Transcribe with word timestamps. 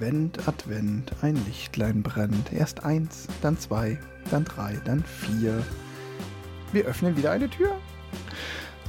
Advent, 0.00 0.46
Advent, 0.46 1.12
ein 1.22 1.36
Lichtlein 1.46 2.02
brennt. 2.02 2.52
Erst 2.52 2.84
eins, 2.84 3.28
dann 3.40 3.58
zwei, 3.58 3.98
dann 4.30 4.44
drei, 4.44 4.78
dann 4.84 5.02
vier. 5.02 5.62
Wir 6.72 6.84
öffnen 6.84 7.16
wieder 7.16 7.30
eine 7.30 7.48
Tür. 7.48 7.72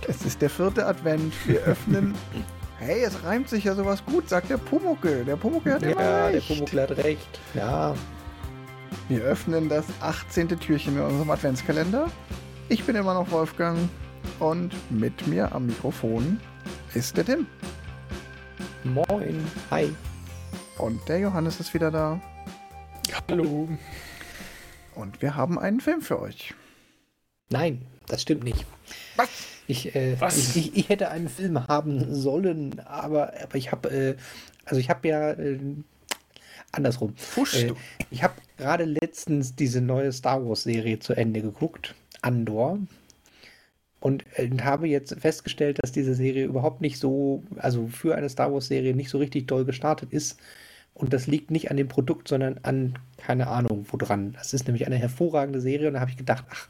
Es 0.05 0.25
ist 0.25 0.41
der 0.41 0.49
vierte 0.49 0.85
Advent. 0.85 1.33
Wir 1.47 1.61
öffnen. 1.61 2.13
hey, 2.79 3.03
es 3.05 3.23
reimt 3.23 3.47
sich 3.47 3.63
ja 3.63 3.73
sowas 3.73 4.03
gut, 4.05 4.27
sagt 4.27 4.49
der 4.49 4.57
Pumuckel. 4.57 5.23
Der 5.23 5.37
Pumuckel 5.37 5.75
hat 5.75 5.83
immer 5.83 6.01
Ja, 6.01 6.25
der 6.29 6.33
recht. 6.33 6.47
Pumuckl 6.49 6.81
hat 6.81 6.91
recht. 6.97 7.39
Ja, 7.53 7.95
Wir 9.07 9.21
öffnen 9.21 9.69
das 9.69 9.85
18. 10.01 10.49
Türchen 10.59 10.97
in 10.97 11.03
unserem 11.03 11.29
Adventskalender. 11.29 12.07
Ich 12.67 12.83
bin 12.83 12.97
immer 12.97 13.13
noch 13.13 13.31
Wolfgang 13.31 13.77
und 14.39 14.73
mit 14.91 15.25
mir 15.25 15.55
am 15.55 15.67
Mikrofon 15.67 16.37
ist 16.93 17.15
der 17.15 17.23
Tim. 17.23 17.47
moin. 18.83 19.41
Hi. 19.71 19.93
Und 20.77 21.07
der 21.09 21.19
Johannes 21.19 21.59
ist 21.59 21.73
wieder 21.73 21.91
da. 21.91 22.21
Hallo. 23.29 23.67
Und 24.95 25.21
wir 25.21 25.35
haben 25.35 25.57
einen 25.57 25.79
Film 25.79 26.01
für 26.01 26.19
euch. 26.19 26.53
Nein, 27.49 27.81
das 28.07 28.21
stimmt 28.21 28.43
nicht. 28.43 28.65
Was? 29.15 29.29
Ich, 29.67 29.95
äh, 29.95 30.19
Was? 30.19 30.37
ich, 30.37 30.57
ich, 30.57 30.77
ich 30.77 30.89
hätte 30.89 31.09
einen 31.09 31.29
Film 31.29 31.67
haben 31.67 32.13
sollen, 32.13 32.79
aber, 32.81 33.33
aber 33.41 33.55
ich 33.55 33.71
habe, 33.71 33.89
äh, 33.89 34.15
also 34.65 34.79
ich 34.79 34.89
habe 34.89 35.07
ja 35.07 35.31
äh, 35.31 35.59
andersrum. 36.71 37.15
Fuschst 37.15 37.63
Äh, 37.63 37.67
du? 37.67 37.75
ich 38.11 38.23
habe 38.23 38.35
gerade 38.57 38.85
letztens 38.85 39.55
diese 39.55 39.81
neue 39.81 40.11
Star 40.11 40.45
Wars 40.45 40.63
Serie 40.63 40.99
zu 40.99 41.13
Ende 41.13 41.41
geguckt, 41.41 41.95
Andor. 42.21 42.79
Und 43.99 44.25
äh, 44.37 44.49
habe 44.61 44.87
jetzt 44.87 45.15
festgestellt, 45.19 45.79
dass 45.81 45.91
diese 45.91 46.13
Serie 46.13 46.45
überhaupt 46.45 46.81
nicht 46.81 46.99
so, 46.99 47.43
also 47.57 47.87
für 47.87 48.15
eine 48.15 48.29
Star 48.29 48.53
Wars 48.53 48.67
Serie 48.67 48.95
nicht 48.95 49.09
so 49.09 49.17
richtig 49.17 49.47
doll 49.47 49.65
gestartet 49.65 50.13
ist. 50.13 50.37
Und 50.97 51.13
das 51.13 51.27
liegt 51.27 51.51
nicht 51.51 51.69
an 51.69 51.77
dem 51.77 51.87
Produkt, 51.87 52.27
sondern 52.27 52.59
an, 52.63 52.97
keine 53.17 53.47
Ahnung, 53.47 53.85
woran. 53.91 54.33
Das 54.33 54.53
ist 54.53 54.65
nämlich 54.65 54.87
eine 54.87 54.95
hervorragende 54.95 55.61
Serie 55.61 55.87
und 55.87 55.93
da 55.93 55.99
habe 55.99 56.09
ich 56.09 56.17
gedacht, 56.17 56.43
ach, 56.49 56.67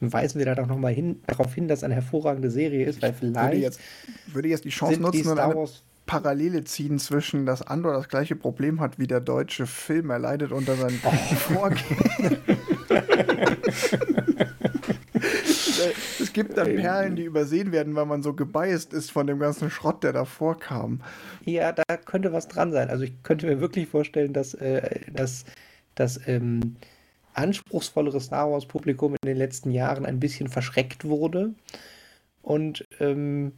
weisen 0.00 0.38
wir 0.38 0.44
da 0.44 0.54
doch 0.54 0.66
nochmal 0.66 0.92
hin, 0.92 1.22
darauf 1.26 1.54
hin, 1.54 1.66
dass 1.66 1.78
es 1.78 1.84
eine 1.84 1.94
hervorragende 1.94 2.50
Serie 2.50 2.84
ist, 2.84 3.00
weil 3.00 3.14
Würde 3.20 3.32
vielleicht 3.32 3.62
jetzt, 3.62 3.80
würde 4.26 4.48
jetzt 4.48 4.66
die 4.66 4.68
Chance 4.68 4.96
sind 4.96 5.14
die 5.14 5.18
nutzen 5.22 5.32
und 5.32 5.38
eine 5.38 5.66
Parallele 6.04 6.64
ziehen 6.64 6.98
zwischen, 6.98 7.46
dass 7.46 7.62
Andor 7.62 7.94
das 7.94 8.08
gleiche 8.08 8.36
Problem 8.36 8.80
hat 8.80 8.98
wie 8.98 9.06
der 9.06 9.20
deutsche 9.20 9.66
Film. 9.66 10.10
Er 10.10 10.18
leidet 10.18 10.52
unter 10.52 10.76
seinen 10.76 11.00
Vorgehen. 15.78 16.02
es 16.20 16.32
gibt 16.32 16.56
dann 16.56 16.76
Perlen, 16.76 17.16
die 17.16 17.24
übersehen 17.24 17.72
werden, 17.72 17.94
weil 17.94 18.06
man 18.06 18.22
so 18.22 18.34
gebeißt 18.34 18.92
ist 18.92 19.10
von 19.10 19.26
dem 19.26 19.38
ganzen 19.38 19.70
Schrott, 19.70 20.04
der 20.04 20.12
davor 20.12 20.58
kam. 20.58 21.00
Ja, 21.44 21.72
da 21.72 21.96
könnte 21.96 22.32
was 22.32 22.48
dran 22.48 22.72
sein. 22.72 22.90
Also 22.90 23.04
ich 23.04 23.22
könnte 23.22 23.46
mir 23.46 23.60
wirklich 23.60 23.88
vorstellen, 23.88 24.32
dass, 24.32 24.54
äh, 24.54 25.00
dass 25.12 25.44
das 25.94 26.20
ähm, 26.26 26.76
anspruchsvollere 27.34 28.20
Star 28.20 28.50
Wars-Publikum 28.50 29.14
in 29.22 29.26
den 29.26 29.36
letzten 29.36 29.70
Jahren 29.70 30.06
ein 30.06 30.20
bisschen 30.20 30.48
verschreckt 30.48 31.04
wurde. 31.04 31.54
Und 32.42 32.84
ähm, 33.00 33.52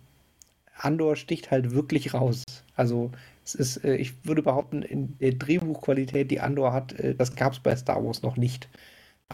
Andor 0.77 1.17
sticht 1.17 1.51
halt 1.51 1.73
wirklich 1.73 2.15
raus. 2.15 2.45
Also 2.75 3.11
es 3.45 3.55
ist, 3.55 3.85
äh, 3.85 3.97
ich 3.97 4.25
würde 4.25 4.43
behaupten, 4.43 4.83
in 4.83 5.19
der 5.19 5.33
Drehbuchqualität, 5.33 6.31
die 6.31 6.41
Andor 6.41 6.73
hat, 6.73 6.93
äh, 6.99 7.15
das 7.15 7.37
gab 7.37 7.53
es 7.53 7.61
bei 7.61 7.75
Star 7.77 8.05
Wars 8.05 8.23
noch 8.23 8.37
nicht. 8.37 8.69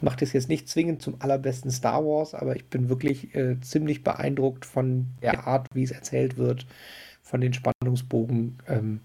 Macht 0.02 0.20
es 0.22 0.32
jetzt 0.32 0.48
nicht 0.48 0.68
zwingend 0.68 1.00
zum 1.00 1.20
allerbesten 1.20 1.70
Star 1.70 2.04
Wars, 2.04 2.34
aber 2.34 2.54
ich 2.54 2.66
bin 2.66 2.88
wirklich 2.88 3.34
äh, 3.34 3.58
ziemlich 3.60 4.04
beeindruckt 4.04 4.66
von 4.66 5.06
der 5.22 5.46
Art, 5.46 5.68
wie 5.72 5.82
es 5.82 5.90
erzählt 5.90 6.36
wird, 6.36 6.66
von 7.22 7.40
den 7.40 7.54
Spannungsbogen. 7.54 8.58
Ähm, 8.68 9.00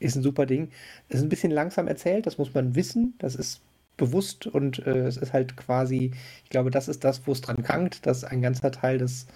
ist 0.00 0.16
ein 0.16 0.22
super 0.22 0.46
Ding. 0.46 0.70
Ist 1.08 1.22
ein 1.22 1.28
bisschen 1.28 1.50
langsam 1.50 1.88
erzählt, 1.88 2.26
das 2.26 2.38
muss 2.38 2.54
man 2.54 2.74
wissen. 2.74 3.14
Das 3.18 3.34
ist 3.34 3.62
bewusst 3.96 4.46
und 4.46 4.86
äh, 4.86 5.06
es 5.06 5.16
ist 5.16 5.32
halt 5.32 5.56
quasi, 5.56 6.12
ich 6.44 6.50
glaube, 6.50 6.70
das 6.70 6.88
ist 6.88 7.04
das, 7.04 7.26
wo 7.26 7.32
es 7.32 7.40
dran 7.40 7.62
krankt, 7.62 8.06
dass 8.06 8.24
ein 8.24 8.40
ganzer 8.40 8.70
Teil 8.70 8.98
des 8.98 9.26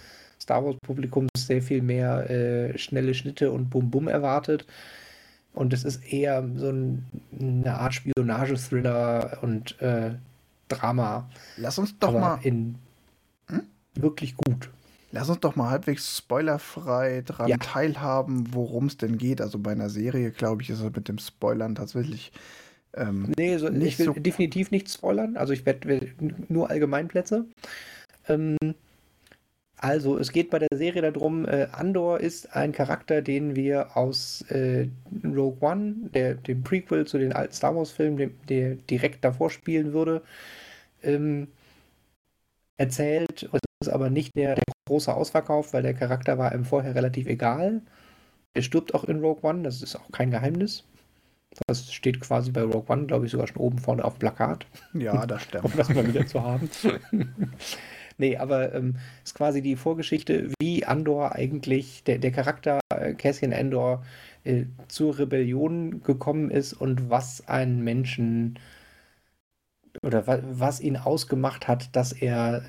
Star 0.41 0.65
Wars-Publikums 0.65 1.31
sehr 1.37 1.63
viel 1.63 1.83
mehr 1.83 2.31
äh, 2.31 2.79
schnelle 2.79 3.15
Schnitte 3.15 3.51
und 3.53 3.71
Bum-Bum 3.71 4.09
erwartet. 4.09 4.67
Und 5.53 5.73
es 5.73 5.85
ist 5.85 6.05
eher 6.11 6.49
so 6.57 6.71
ein, 6.71 7.05
eine 7.39 7.75
Art 7.75 7.95
Spionage-Thriller 7.95 9.39
und 9.43 9.81
äh, 9.83 10.13
Drama. 10.81 11.31
Lass 11.57 11.79
uns 11.79 11.99
doch 11.99 12.13
mal, 12.13 12.39
in 12.43 12.77
Hm? 13.49 13.63
wirklich 13.95 14.37
gut. 14.37 14.71
lass 15.11 15.29
uns 15.29 15.41
doch 15.41 15.57
mal 15.57 15.69
halbwegs 15.71 16.17
spoilerfrei 16.19 17.23
dran 17.27 17.49
Ja. 17.49 17.57
teilhaben, 17.59 18.55
worum 18.55 18.87
es 18.87 18.97
denn 18.97 19.19
geht. 19.19 19.41
Also 19.41 19.59
bei 19.59 19.73
einer 19.73 19.91
Serie, 19.91 20.31
glaube 20.31 20.63
ich, 20.63 20.71
ist 20.71 20.81
es 20.81 20.93
mit 20.95 21.09
dem 21.09 21.19
Spoilern 21.19 21.75
tatsächlich. 21.75 22.33
Ähm, 22.95 23.33
Nee, 23.39 23.57
so, 23.59 23.69
ich 23.69 23.99
will 23.99 24.07
so- 24.07 24.13
definitiv 24.15 24.71
nicht 24.71 24.91
spoilern. 24.91 25.37
Also 25.37 25.53
ich 25.53 25.65
werde 25.67 26.09
nur 26.49 26.71
Allgemeinplätze. 26.71 27.45
Ähm, 28.29 28.57
also 29.77 30.17
es 30.17 30.31
geht 30.31 30.51
bei 30.51 30.61
der 30.61 30.69
Serie 30.79 31.03
darum, 31.03 31.45
äh, 31.47 31.67
Andor 31.73 32.21
ist 32.21 32.55
ein 32.55 32.71
Charakter, 32.73 33.21
den 33.21 33.57
wir 33.57 33.97
aus 33.97 34.43
äh, 34.43 34.89
Rogue 35.25 35.57
One, 35.61 35.95
der, 36.15 36.35
dem 36.35 36.63
Prequel 36.63 37.05
zu 37.07 37.19
den 37.19 37.33
alten 37.33 37.53
Star 37.53 37.75
Wars-Filmen, 37.75 38.33
der 38.49 38.77
direkt 38.77 39.25
davor 39.25 39.51
spielen 39.51 39.93
würde, 39.93 40.23
ähm, 41.03 41.49
erzählt. 42.77 43.49
Es 43.53 43.61
ist 43.89 43.93
aber 43.93 44.11
nicht 44.11 44.37
der, 44.37 44.57
der 44.57 44.65
große 44.89 45.15
Ausverkauf, 45.15 45.73
weil 45.73 45.83
der 45.83 45.95
Charakter 45.95 46.39
war 46.39 46.55
ihm 46.55 46.65
vorher 46.65 46.95
relativ 46.95 47.27
egal. 47.27 47.83
Er 48.55 48.63
stirbt 48.63 48.95
auch 48.95 49.05
in 49.05 49.21
Rogue 49.21 49.49
One, 49.49 49.63
das 49.63 49.83
ist 49.83 49.97
auch 49.97 50.11
kein 50.13 50.31
Geheimnis. 50.31 50.85
Das 51.67 51.93
steht 51.93 52.21
quasi 52.21 52.51
bei 52.51 52.63
Rogue 52.63 52.85
One, 52.89 53.07
glaube 53.07 53.27
ich, 53.27 53.33
sogar 53.33 53.47
schon 53.47 53.59
oben 53.59 53.79
vorne 53.79 54.05
auf 54.05 54.15
dem 54.15 54.21
Plakat, 54.21 54.67
ja, 54.95 55.27
da 55.27 55.37
um 55.37 55.41
sterben. 55.41 55.73
das 55.77 55.89
mal 55.91 56.07
wieder 56.07 56.27
zu 56.27 56.43
haben. 56.43 56.71
nee, 58.19 58.37
aber 58.37 58.75
ähm, 58.75 58.97
ist 59.25 59.35
quasi 59.35 59.63
die 59.63 59.77
Vorgeschichte, 59.77 60.51
wie 60.61 60.85
Andor 60.85 61.35
eigentlich, 61.35 62.05
der, 62.05 62.19
der 62.19 62.33
Charakter 62.33 62.81
äh, 62.91 63.15
Cassian 63.15 63.53
Andor 63.53 64.05
äh, 64.45 64.65
zur 64.89 65.19
Rebellion 65.19 66.03
gekommen 66.03 66.51
ist 66.51 66.73
und 66.73 67.11
was 67.11 67.47
einen 67.49 67.85
Menschen 67.85 68.59
oder 70.03 70.27
wa 70.27 70.39
was 70.53 70.81
ihn 70.81 70.97
ausgemacht 70.97 71.69
hat, 71.69 71.95
dass 71.95 72.13
er 72.13 72.65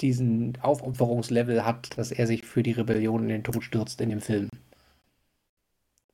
diesen 0.00 0.58
Aufopferungslevel 0.60 1.64
hat, 1.64 1.98
dass 1.98 2.12
er 2.12 2.26
sich 2.26 2.44
für 2.44 2.62
die 2.62 2.72
Rebellion 2.72 3.22
in 3.24 3.28
den 3.28 3.44
Tod 3.44 3.62
stürzt 3.62 4.00
in 4.00 4.10
dem 4.10 4.20
Film. 4.20 4.48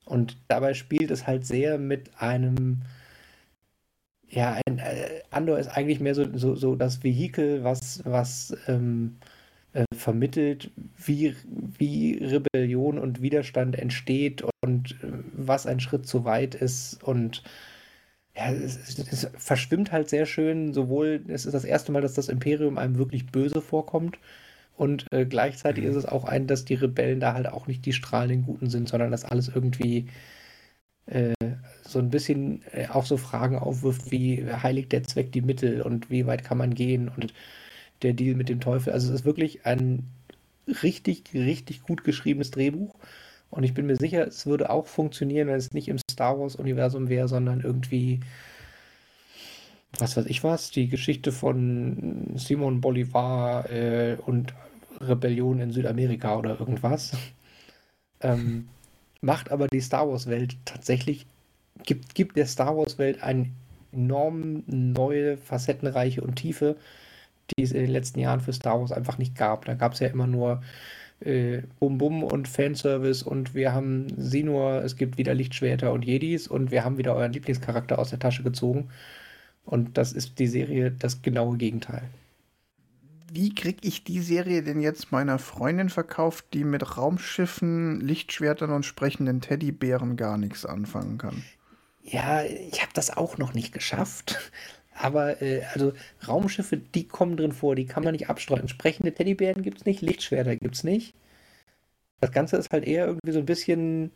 Und 0.05 0.37
dabei 0.49 0.75
spielt 0.75 1.11
es 1.11 1.27
halt 1.27 1.47
sehr 1.47 1.79
mit 1.79 2.11
einem, 2.21 2.83
ja, 4.29 4.59
ein, 4.67 4.79
äh, 4.79 5.23
Andor 5.31 5.59
ist 5.59 5.69
eigentlich 5.69 6.01
mehr 6.01 6.15
so, 6.15 6.27
so, 6.37 6.57
so 6.57 6.75
das 6.75 7.05
Vehikel, 7.05 7.63
was, 7.63 8.03
was 8.05 8.57
ähm, 8.67 9.19
äh, 9.73 9.85
vermittelt, 9.95 10.71
wie, 10.97 11.37
wie 11.79 12.19
Rebellion 12.25 12.99
und 12.99 13.23
Widerstand 13.23 13.79
entsteht 13.79 14.43
und 14.63 14.93
äh, 15.03 15.13
was 15.33 15.67
ein 15.67 15.81
Schritt 15.81 16.07
zu 16.09 16.25
weit 16.25 16.57
ist 16.57 17.03
und 17.05 17.45
ja, 18.41 18.53
es, 18.53 18.99
es, 18.99 19.29
verschwimmt 19.37 19.93
halt 19.93 20.09
sehr 20.09 20.25
schön, 20.27 20.73
sowohl, 20.73 21.23
es 21.29 21.45
ist 21.47 21.53
das 21.53 21.65
erste 21.65 21.93
Mal, 21.93 22.01
dass 22.01 22.15
das 22.15 22.29
Imperium 22.29 22.79
einem 22.79 22.97
wirklich 22.97 23.27
böse 23.27 23.61
vorkommt 23.61 24.19
und 24.77 25.07
äh, 25.13 25.27
gleichzeitig 25.27 25.85
ist 25.85 25.97
es 25.97 26.07
auch 26.07 26.25
ein, 26.25 26.47
dass 26.47 26.65
die 26.65 26.75
Rebellen 26.75 27.21
da 27.21 27.35
halt 27.35 27.49
auch 27.49 27.67
nicht 27.67 27.85
die 27.85 27.93
strahlenden 27.93 28.47
Guten 28.47 28.71
sind, 28.71 28.89
sondern 28.89 29.11
dass 29.11 29.27
alles 29.27 29.49
irgendwie 29.49 30.07
äh, 31.07 31.35
so 31.83 31.99
ein 31.99 32.11
bisschen 32.11 32.63
äh, 32.73 32.89
auch 32.89 33.05
so 33.05 33.19
Fragen 33.19 33.59
aufwirft, 33.59 34.11
wie 34.11 34.47
heiligt 34.51 34.93
der 34.93 35.03
Zweck 35.03 35.33
die 35.33 35.43
Mittel 35.43 35.83
und 35.83 36.11
wie 36.11 36.27
weit 36.27 36.45
kann 36.45 36.59
man 36.59 36.75
gehen 36.75 37.11
und 37.15 37.35
der 38.03 38.15
Deal 38.15 38.37
mit 38.37 38.49
dem 38.49 38.61
Teufel. 38.61 38.93
Also 38.93 39.09
es 39.09 39.21
ist 39.21 39.27
wirklich 39.27 39.67
ein 39.67 40.05
richtig, 40.83 41.25
richtig 41.35 41.83
gut 41.83 42.05
geschriebenes 42.05 42.51
Drehbuch. 42.51 42.95
Und 43.51 43.65
ich 43.65 43.75
bin 43.75 43.87
mir 43.87 43.97
sicher, 43.97 44.27
es 44.27 44.47
würde 44.47 44.71
auch 44.71 44.87
funktionieren, 44.87 45.49
wenn 45.49 45.57
es 45.57 45.73
nicht 45.73 45.89
im 45.89 45.99
Star 46.21 46.39
Wars-Universum 46.39 47.09
wäre, 47.09 47.29
sondern 47.29 47.63
irgendwie, 47.63 48.21
was 49.99 50.19
weiß 50.19 50.27
ich 50.27 50.45
was, 50.45 50.71
die 50.71 50.91
Geschichte 50.91 51.33
von 51.33 52.35
Simon 52.35 52.83
Bolivar 52.83 53.71
äh, 53.71 54.19
und 54.27 54.53
Rebellion 55.01 55.61
in 55.61 55.71
Südamerika 55.71 56.37
oder 56.37 56.61
irgendwas. 56.61 57.13
Ähm, 58.21 58.69
macht 59.23 59.51
aber 59.51 59.67
die 59.67 59.81
Star 59.81 60.07
Wars-Welt 60.11 60.59
tatsächlich, 60.67 61.25
gibt, 61.85 62.15
gibt 62.15 62.37
der 62.37 62.45
Star 62.45 62.77
Wars-Welt 62.77 63.23
eine 63.23 63.49
enorm 63.91 64.63
neue, 64.67 65.39
facettenreiche 65.39 66.21
und 66.21 66.35
Tiefe, 66.35 66.77
die 67.57 67.63
es 67.63 67.73
in 67.73 67.81
den 67.81 67.93
letzten 67.93 68.21
Jahren 68.21 68.41
für 68.41 68.53
Star 68.53 68.79
Wars 68.79 68.93
einfach 68.93 69.17
nicht 69.17 69.37
gab. 69.37 69.65
Da 69.65 69.73
gab 69.73 69.95
es 69.95 70.01
ja 70.01 70.09
immer 70.09 70.27
nur 70.27 70.61
äh, 71.21 71.63
Bum 71.79 71.99
Bum 71.99 72.23
und 72.23 72.49
Fanservice 72.49 73.23
und 73.23 73.55
wir 73.55 73.73
haben 73.73 74.07
sie 74.17 74.43
nur, 74.43 74.83
es 74.83 74.97
gibt 74.97 75.19
wieder 75.19 75.35
Lichtschwerter 75.35 75.93
und 75.93 76.05
Jedis 76.05 76.49
und 76.49 76.71
wir 76.71 76.85
haben 76.85 76.99
wieder 76.99 77.15
euren 77.15 77.33
Lieblingscharakter 77.33 77.99
aus 77.99 78.11
der 78.11 78.19
Tasche 78.19 78.43
gezogen. 78.43 78.89
Und 79.65 79.99
das 79.99 80.13
ist 80.13 80.39
die 80.39 80.47
Serie 80.47 80.91
das 80.91 81.23
genaue 81.23 81.57
Gegenteil. 81.57 82.03
Wie 83.33 83.55
krieg 83.55 83.79
ich 83.83 84.03
die 84.03 84.21
Serie 84.21 84.63
denn 84.63 84.81
jetzt 84.81 85.13
meiner 85.13 85.39
Freundin 85.39 85.89
verkauft, 85.89 86.47
die 86.53 86.65
mit 86.65 86.97
Raumschiffen, 86.97 88.01
Lichtschwertern 88.01 88.71
und 88.71 88.85
sprechenden 88.85 89.41
Teddybären 89.41 90.17
gar 90.17 90.37
nichts 90.37 90.67
anfangen 90.67 91.19
kann? 91.19 91.45
Ja, 92.03 92.43
ich 92.43 92.83
habe 92.83 92.93
das 92.95 93.17
auch 93.17 93.39
noch 93.39 93.55
nicht 93.55 93.73
geschafft. 93.73 94.51
Aber 95.01 95.41
äh, 95.41 95.63
also 95.73 95.93
Raumschiffe, 96.27 96.77
die 96.77 97.09
kommen 97.09 97.37
drin 97.37 97.53
vor, 97.53 97.75
die 97.75 97.87
kann 97.87 98.05
man 98.05 98.13
nicht 98.13 98.29
abstreuen. 98.29 98.69
Sprechende 98.69 99.13
Teddybären 99.13 99.63
gibt 99.63 99.79
es 99.79 99.87
nicht, 99.87 100.03
Lichtschwerter 100.03 100.57
gibt 100.57 100.75
es 100.75 100.85
nicht. 100.85 101.15
Das 102.21 102.33
Ganze 102.33 102.59
ist 102.59 102.71
halt 102.71 102.85
eher 102.85 103.07
irgendwie 103.07 103.33
so 103.33 103.39
ein 103.39 103.47
bisschen 103.47 104.13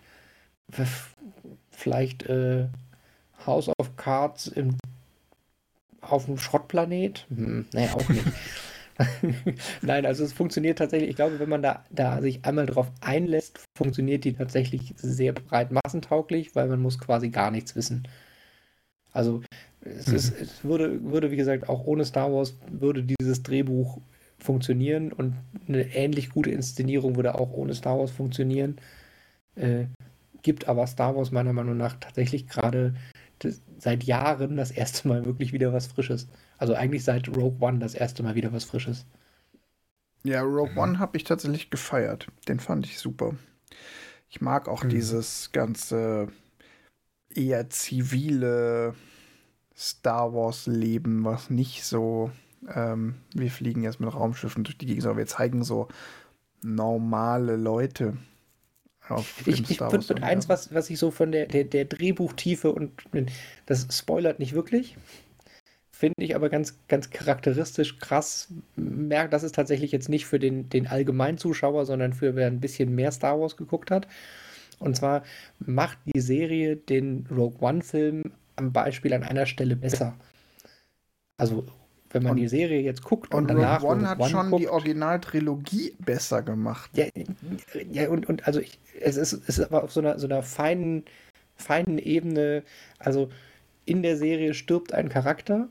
vielleicht 1.71 2.25
äh, 2.25 2.67
House 3.47 3.71
of 3.79 3.97
Cards 3.97 4.47
im, 4.49 4.77
auf 6.03 6.27
einem 6.27 6.39
Schrottplanet. 6.39 7.27
Hm, 7.29 7.67
naja, 7.73 7.95
auch 7.95 8.09
nicht. 8.09 8.25
Nein, 9.83 10.05
also 10.05 10.23
es 10.23 10.35
funktioniert 10.35 10.79
tatsächlich. 10.79 11.11
Ich 11.11 11.17
glaube, 11.17 11.39
wenn 11.39 11.49
man 11.49 11.63
da, 11.63 11.85
da 11.91 12.21
sich 12.21 12.45
einmal 12.45 12.67
drauf 12.67 12.93
einlässt, 13.01 13.65
funktioniert 13.77 14.25
die 14.25 14.35
tatsächlich 14.35 14.93
sehr 14.97 15.33
breit 15.33 15.73
massentauglich, 15.73 16.55
weil 16.55 16.69
man 16.69 16.81
muss 16.81 16.99
quasi 16.99 17.31
gar 17.31 17.51
nichts 17.51 17.75
wissen. 17.75 18.07
Also 19.13 19.43
es, 19.85 20.09
mhm. 20.09 20.15
ist, 20.15 20.41
es 20.41 20.65
würde, 20.65 21.03
würde, 21.05 21.31
wie 21.31 21.37
gesagt, 21.37 21.69
auch 21.69 21.85
ohne 21.85 22.05
Star 22.05 22.33
Wars 22.33 22.57
würde 22.71 23.03
dieses 23.03 23.43
Drehbuch 23.43 24.01
funktionieren 24.39 25.13
und 25.13 25.35
eine 25.69 25.95
ähnlich 25.95 26.31
gute 26.31 26.51
Inszenierung 26.51 27.17
würde 27.17 27.35
auch 27.35 27.53
ohne 27.53 27.75
Star 27.75 27.99
Wars 27.99 28.11
funktionieren. 28.11 28.77
Äh, 29.55 29.87
gibt 30.43 30.69
aber 30.69 30.87
Star 30.87 31.17
Wars 31.17 31.31
meiner 31.31 31.53
Meinung 31.53 31.77
nach 31.77 31.95
tatsächlich 31.99 32.47
gerade 32.47 32.95
seit 33.79 34.05
Jahren 34.05 34.57
das 34.57 34.71
erste 34.71 35.09
Mal 35.09 35.25
wirklich 35.25 35.53
wieder 35.53 35.73
was 35.73 35.87
Frisches. 35.87 36.29
Also 36.59 36.75
eigentlich 36.75 37.05
seit 37.05 37.29
Rogue 37.29 37.57
One 37.61 37.79
das 37.79 37.95
erste 37.95 38.23
Mal 38.23 38.35
wieder 38.35 38.53
was 38.53 38.65
Frisches. 38.65 39.07
Ja, 40.23 40.41
Rogue 40.43 40.73
mhm. 40.73 40.79
One 40.79 40.99
habe 40.99 41.17
ich 41.17 41.25
tatsächlich 41.25 41.71
gefeiert. 41.71 42.29
Den 42.49 42.61
fand 42.61 42.87
ich 42.87 42.99
super. 42.99 43.35
Ich 44.31 44.41
mag 44.41 44.69
auch 44.69 44.85
mhm. 44.85 44.89
dieses 44.91 45.53
ganze 45.53 46.29
eher 47.35 47.69
zivile 47.71 48.95
Star 49.76 50.32
Wars 50.35 50.67
Leben, 50.67 51.25
was 51.25 51.50
nicht 51.50 51.85
so, 51.85 52.31
ähm, 52.73 53.17
wir 53.35 53.50
fliegen 53.50 53.82
jetzt 53.82 54.00
mit 54.00 54.12
Raumschiffen 54.12 54.65
durch 54.65 54.79
die 54.79 54.87
Gegend, 54.87 55.03
sondern 55.03 55.19
wir 55.19 55.26
zeigen 55.26 55.65
so 55.65 55.88
normale 56.62 57.56
Leute. 57.56 58.17
Auf 59.09 59.47
ich 59.47 59.71
ich 59.71 59.81
würde 59.81 59.99
mit 59.99 60.23
eins, 60.23 60.49
was, 60.49 60.73
was 60.73 60.88
ich 60.88 60.99
so 60.99 61.11
von 61.11 61.31
der, 61.31 61.47
der, 61.47 61.65
der 61.65 61.85
Drehbuchtiefe 61.85 62.73
und 62.73 62.93
das 63.67 63.87
spoilert 63.91 64.38
nicht 64.38 64.55
wirklich, 64.55 64.97
finde 65.91 66.25
ich 66.25 66.35
aber 66.35 66.49
ganz, 66.49 66.79
ganz 66.88 67.11
charakteristisch 67.11 67.99
krass. 67.99 68.49
Merkt, 68.77 69.32
das 69.32 69.43
ist 69.43 69.55
tatsächlich 69.55 69.93
jetzt 69.93 70.09
nicht 70.09 70.27
für 70.27 70.38
den, 70.38 70.70
den 70.70 70.87
Allgemeinzuschauer, 70.87 71.85
sondern 71.85 72.15
für 72.15 72.35
wer 72.35 72.47
ein 72.47 72.61
bisschen 72.61 72.94
mehr 72.94 73.12
Star 73.12 73.38
Wars 73.38 73.56
geguckt 73.56 73.91
hat. 73.91 74.09
Und 74.79 74.97
zwar 74.97 75.23
macht 75.59 75.99
die 76.06 76.20
Serie 76.20 76.77
den 76.77 77.27
Rogue 77.31 77.61
One-Film 77.61 78.32
am 78.56 78.73
Beispiel 78.73 79.12
an 79.15 79.23
einer 79.23 79.47
Stelle 79.47 79.77
besser. 79.77 80.15
Also, 81.37 81.65
wenn 82.11 82.23
man 82.23 82.33
und, 82.33 82.37
die 82.39 82.49
Serie 82.49 82.81
jetzt 82.81 83.03
guckt 83.03 83.35
und, 83.35 83.51
und 83.51 83.59
danach. 83.59 83.83
Rogue 83.83 83.97
One 83.97 84.09
hat 84.09 84.21
One 84.21 84.31
schon 84.31 84.51
guckt, 84.51 84.62
die 84.62 84.69
Originaltrilogie 84.69 85.95
besser 85.99 86.43
gemacht. 86.43 86.91
Ja, 86.95 87.06
ja 87.91 88.09
und, 88.09 88.29
und 88.29 88.47
also 88.47 88.61
ich, 88.61 88.79
es, 89.01 89.17
ist, 89.17 89.33
es 89.33 89.59
ist 89.59 89.61
aber 89.61 89.83
auf 89.85 89.93
so 89.93 90.01
einer, 90.01 90.19
so 90.19 90.27
einer 90.27 90.43
feinen, 90.43 91.05
feinen 91.56 91.99
Ebene. 91.99 92.62
Also, 92.99 93.31
in 93.85 94.03
der 94.03 94.17
Serie 94.17 94.55
stirbt 94.55 94.95
ein 94.95 95.09
Charakter 95.09 95.69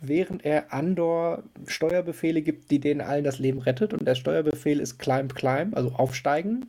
während 0.00 0.44
er 0.44 0.72
Andor 0.72 1.42
Steuerbefehle 1.66 2.42
gibt, 2.42 2.70
die 2.70 2.78
denen 2.78 3.00
allen 3.00 3.24
das 3.24 3.38
Leben 3.38 3.60
rettet. 3.60 3.92
Und 3.92 4.06
der 4.06 4.14
Steuerbefehl 4.14 4.80
ist 4.80 4.98
Climb, 4.98 5.34
Climb, 5.34 5.76
also 5.76 5.90
aufsteigen. 5.92 6.68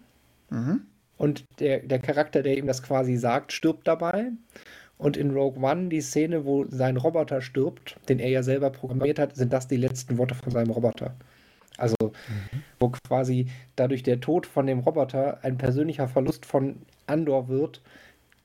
Mhm. 0.50 0.82
Und 1.18 1.46
der, 1.60 1.80
der 1.80 2.00
Charakter, 2.00 2.44
der 2.44 2.58
ihm 2.58 2.68
das 2.68 2.84
quasi 2.84 3.16
sagt, 3.16 3.52
stirbt 3.52 3.88
dabei. 3.88 4.32
Und 4.98 5.16
in 5.16 5.32
Rogue 5.32 5.62
One, 5.64 5.90
die 5.90 6.02
Szene, 6.02 6.46
wo 6.46 6.66
sein 6.70 6.98
Roboter 6.98 7.42
stirbt, 7.42 7.98
den 8.10 8.20
er 8.20 8.30
ja 8.30 8.44
selber 8.44 8.72
programmiert 8.72 9.20
hat, 9.20 9.36
sind 9.36 9.54
das 9.54 9.68
die 9.68 9.78
letzten 9.78 10.18
Worte 10.18 10.34
von 10.34 10.52
seinem 10.52 10.72
Roboter. 10.72 11.16
Also, 11.78 11.96
mhm. 12.02 12.64
wo 12.80 12.90
quasi 12.90 13.48
dadurch 13.76 14.02
der 14.02 14.20
Tod 14.20 14.48
von 14.48 14.66
dem 14.66 14.80
Roboter 14.80 15.44
ein 15.44 15.58
persönlicher 15.58 16.08
Verlust 16.08 16.46
von 16.46 16.78
Andor 17.06 17.48
wird, 17.48 17.82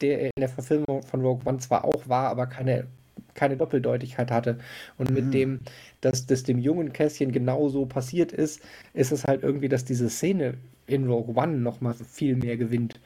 der 0.03 0.21
in 0.21 0.31
der 0.39 0.51
Verfilmung 0.51 1.03
von 1.03 1.23
Rogue 1.23 1.43
One 1.47 1.59
zwar 1.59 1.85
auch 1.85 2.09
war, 2.09 2.29
aber 2.29 2.47
keine 2.47 2.87
keine 3.35 3.57
Doppeldeutigkeit 3.57 4.31
hatte. 4.31 4.59
Und 4.99 5.11
mhm. 5.11 5.17
mit 5.17 5.35
dem, 5.35 5.61
dass 6.01 6.27
das 6.27 6.43
dem 6.43 6.59
jungen 6.59 6.93
Kässchen 6.93 7.33
genauso 7.33 7.87
passiert 7.87 8.33
ist, 8.33 8.61
ist 8.95 9.13
es 9.13 9.25
halt 9.25 9.43
irgendwie, 9.43 9.69
dass 9.69 9.85
diese 9.85 10.11
Szene 10.11 10.55
in 10.87 11.07
Rogue 11.07 11.35
One 11.37 11.59
nochmal 11.59 11.95
viel 11.95 12.37
mehr 12.37 12.57
gewinnt. 12.57 13.01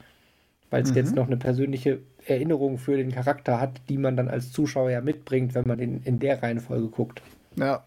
Weil 0.69 0.83
es 0.83 0.91
mhm. 0.91 0.97
jetzt 0.97 1.15
noch 1.15 1.27
eine 1.27 1.37
persönliche 1.37 1.99
Erinnerung 2.27 2.77
für 2.77 2.97
den 2.97 3.11
Charakter 3.11 3.59
hat, 3.59 3.81
die 3.89 3.97
man 3.97 4.17
dann 4.17 4.27
als 4.27 4.51
Zuschauer 4.51 4.91
ja 4.91 5.01
mitbringt, 5.01 5.55
wenn 5.55 5.67
man 5.67 5.77
den 5.77 6.01
in 6.03 6.19
der 6.19 6.41
Reihenfolge 6.43 6.87
guckt. 6.87 7.21
Ja, 7.55 7.83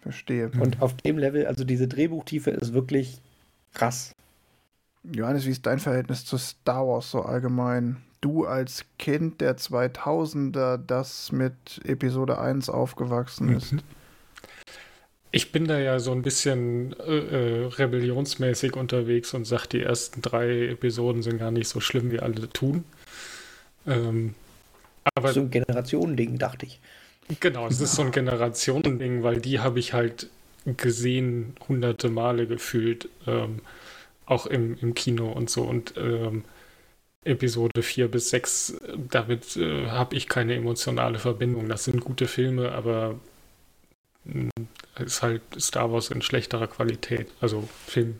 verstehe. 0.00 0.50
Und 0.60 0.82
auf 0.82 0.94
dem 0.94 1.18
Level, 1.18 1.46
also 1.46 1.64
diese 1.64 1.88
Drehbuchtiefe 1.88 2.50
ist 2.50 2.72
wirklich 2.72 3.20
krass. 3.72 4.12
Johannes, 5.04 5.46
wie 5.46 5.50
ist 5.50 5.66
dein 5.66 5.78
Verhältnis 5.78 6.24
zu 6.24 6.36
Star 6.36 6.86
Wars 6.86 7.10
so 7.10 7.22
allgemein? 7.22 7.98
du 8.26 8.44
als 8.44 8.84
Kind 8.98 9.40
der 9.40 9.56
2000er, 9.56 10.78
das 10.78 11.32
mit 11.32 11.54
Episode 11.84 12.38
1 12.38 12.68
aufgewachsen 12.68 13.48
mhm. 13.48 13.56
ist? 13.56 13.74
Ich 15.30 15.52
bin 15.52 15.66
da 15.66 15.78
ja 15.78 15.98
so 15.98 16.12
ein 16.12 16.22
bisschen 16.22 16.94
äh, 17.00 17.18
äh, 17.18 17.66
rebellionsmäßig 17.66 18.74
unterwegs 18.74 19.34
und 19.34 19.44
sage, 19.44 19.68
die 19.72 19.82
ersten 19.82 20.22
drei 20.22 20.68
Episoden 20.68 21.22
sind 21.22 21.38
gar 21.38 21.50
nicht 21.50 21.68
so 21.68 21.80
schlimm, 21.80 22.10
wie 22.10 22.20
alle 22.20 22.48
tun. 22.48 22.84
Ähm, 23.86 24.34
aber 25.14 25.32
so 25.32 25.40
ein 25.40 25.50
Generationending, 25.50 26.38
dachte 26.38 26.66
ich. 26.66 26.80
Genau, 27.40 27.66
es 27.66 27.80
ist 27.80 27.94
so 27.94 28.02
ein 28.02 28.12
Generationending, 28.12 29.22
weil 29.22 29.40
die 29.40 29.60
habe 29.60 29.78
ich 29.78 29.92
halt 29.92 30.28
gesehen, 30.64 31.56
hunderte 31.68 32.08
Male 32.08 32.46
gefühlt, 32.46 33.08
ähm, 33.26 33.60
auch 34.26 34.46
im, 34.46 34.76
im 34.80 34.94
Kino 34.94 35.30
und 35.30 35.50
so. 35.50 35.62
Und 35.62 35.94
ähm, 35.96 36.44
Episode 37.24 37.82
4 37.82 38.08
bis 38.08 38.30
6, 38.30 38.80
damit 39.10 39.56
äh, 39.56 39.88
habe 39.88 40.16
ich 40.16 40.28
keine 40.28 40.54
emotionale 40.54 41.18
Verbindung. 41.18 41.68
Das 41.68 41.84
sind 41.84 42.00
gute 42.00 42.28
Filme, 42.28 42.72
aber 42.72 43.18
mh, 44.24 44.50
hm, 44.56 44.68
ist 45.04 45.22
halt 45.22 45.42
Star 45.58 45.92
Wars 45.92 46.10
in 46.10 46.22
schlechterer 46.22 46.68
Qualität. 46.68 47.28
Also 47.40 47.68
Film, 47.86 48.18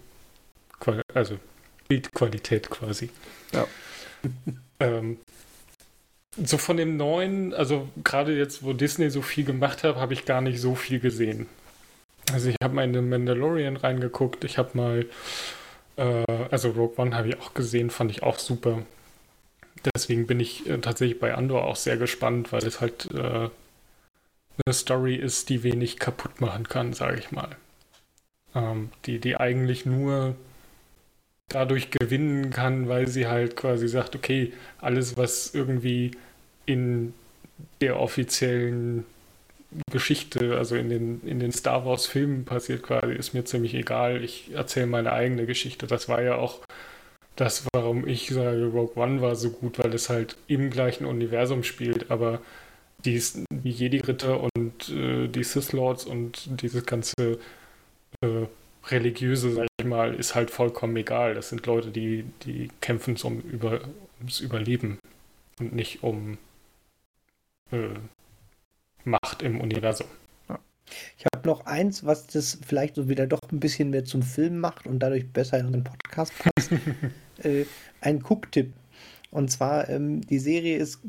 also 1.15 1.39
Bildqualität 1.89 2.71
quasi. 2.71 3.11
Ja. 3.53 3.67
ähm, 4.81 5.19
so 6.43 6.59
von 6.59 6.77
dem 6.77 6.97
neuen, 6.97 7.55
also 7.55 7.89
gerade 8.05 8.37
jetzt, 8.37 8.63
wo 8.63 8.73
Disney 8.73 9.11
so 9.11 9.23
viel 9.23 9.45
gemacht 9.45 9.85
hat, 9.85 9.97
habe 9.97 10.13
ich 10.13 10.25
gar 10.25 10.41
nicht 10.41 10.61
so 10.61 10.75
viel 10.75 11.01
gesehen. 11.01 11.47
Also 12.33 12.49
ich 12.51 12.57
habe 12.63 12.75
mal 12.75 12.85
in 12.85 12.93
den 12.93 13.09
Mandalorian 13.09 13.77
reingeguckt, 13.77 14.45
ich 14.45 14.59
habe 14.59 14.71
mal, 14.75 15.07
äh, 15.97 16.25
also 16.51 16.71
Rogue 16.71 16.97
One 16.97 17.17
habe 17.17 17.29
ich 17.29 17.41
auch 17.41 17.55
gesehen, 17.55 17.91
fand 17.91 18.11
ich 18.11 18.23
auch 18.23 18.39
super 18.39 18.83
deswegen 19.95 20.27
bin 20.27 20.41
ich 20.41 20.69
äh, 20.69 20.79
tatsächlich 20.79 21.19
bei 21.19 21.35
Andor 21.35 21.65
auch 21.65 21.77
sehr 21.77 21.97
gespannt, 21.97 22.53
weil 22.53 22.65
es 22.65 22.81
halt 22.81 23.09
äh, 23.13 23.49
eine 24.65 24.73
Story 24.73 25.17
ist, 25.17 25.49
die 25.49 25.63
wenig 25.63 25.99
kaputt 25.99 26.41
machen 26.41 26.69
kann, 26.69 26.93
sage 26.93 27.19
ich 27.19 27.31
mal. 27.31 27.57
Ähm, 28.55 28.91
die, 29.05 29.19
die 29.19 29.37
eigentlich 29.37 29.87
nur 29.87 30.35
dadurch 31.49 31.91
gewinnen 31.91 32.51
kann, 32.51 32.89
weil 32.89 33.07
sie 33.07 33.27
halt 33.27 33.57
quasi 33.57 33.89
sagt, 33.89 34.17
okay, 34.17 34.53
alles, 34.79 35.17
was 35.17 35.55
irgendwie 35.55 36.13
in 36.67 37.15
der 37.81 37.99
offiziellen 37.99 39.05
Geschichte, 39.91 40.57
also 40.57 40.77
in 40.77 40.89
den, 40.89 41.21
in 41.27 41.41
den 41.41 41.53
Star 41.53 41.85
Wars-Filmen 41.85 42.45
passiert 42.45 42.83
quasi, 42.83 43.13
ist 43.13 43.35
mir 43.35 43.45
ziemlich 43.45 43.75
egal. 43.75 44.23
Ich 44.23 44.53
erzähle 44.53 44.87
meine 44.87 45.13
eigene 45.13 45.47
Geschichte. 45.47 45.87
Das 45.87 46.09
war 46.09 46.23
ja 46.23 46.37
auch 46.37 46.61
das, 47.37 47.67
warum 47.75 48.07
ich 48.07 48.29
sage, 48.29 48.67
Rogue 48.67 48.97
One 48.97 49.21
war 49.21 49.37
so 49.37 49.51
gut, 49.51 49.79
weil 49.79 49.93
es 49.95 50.09
halt 50.09 50.37
im 50.47 50.71
gleichen 50.71 51.05
Universum 51.05 51.63
spielt, 51.63 52.11
aber 52.11 52.41
die, 53.05 53.23
die 53.51 53.71
Jedi-Ritter 53.71 54.43
und 54.55 54.89
äh, 54.89 55.29
die 55.29 55.45
Sith 55.45 55.73
Lords 55.73 56.07
und 56.07 56.63
dieses 56.63 56.87
ganze 56.87 57.39
äh, 58.23 58.47
religiöse, 58.89 59.53
sag 59.53 59.67
ich 59.79 59.87
mal, 59.87 60.15
ist 60.15 60.35
halt 60.35 60.51
vollkommen 60.51 60.97
egal. 60.97 61.35
Das 61.35 61.51
sind 61.51 61.67
Leute, 61.67 61.91
die, 61.91 62.25
die 62.45 62.71
kämpfen 62.81 63.17
um 63.23 63.41
über, 63.41 63.81
ums 64.19 64.41
Überleben 64.41 64.99
und 65.61 65.75
nicht 65.75 66.03
um 66.03 66.39
äh, 67.73 67.89
Macht 69.05 69.43
im 69.43 69.61
Universum. 69.61 70.09
Ich 71.19 71.27
habe 71.33 71.47
noch 71.49 71.67
eins, 71.67 72.05
was 72.05 72.27
das 72.27 72.59
vielleicht 72.65 72.95
so 72.95 73.09
wieder 73.09 73.27
doch 73.27 73.41
ein 73.51 73.61
bisschen 73.61 73.91
mehr 73.91 74.05
zum 74.05 74.23
Film 74.23 74.59
macht 74.59 74.87
und 74.87 75.01
dadurch 75.01 75.33
besser 75.33 75.59
in 75.59 75.67
unseren 75.67 75.85
Podcast 75.85 76.33
passt. 76.39 76.71
äh, 77.43 77.65
ein 78.01 78.23
Cook-Tipp. 78.23 78.73
Und 79.31 79.51
zwar, 79.51 79.89
ähm, 79.89 80.21
die 80.23 80.39
Serie 80.39 80.77
ist 80.79 81.01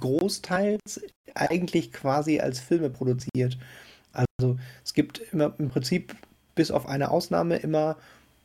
großteils 0.00 1.02
eigentlich 1.34 1.92
quasi 1.92 2.40
als 2.40 2.60
Filme 2.60 2.90
produziert. 2.90 3.58
Also 4.12 4.58
es 4.84 4.94
gibt 4.94 5.20
immer 5.32 5.54
im 5.58 5.70
Prinzip 5.70 6.14
bis 6.54 6.70
auf 6.70 6.86
eine 6.86 7.10
Ausnahme 7.10 7.56
immer 7.56 7.96